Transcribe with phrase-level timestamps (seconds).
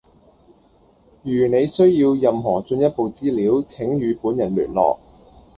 [1.21, 4.97] 如你需要任何進一步資料，請與本人聯絡。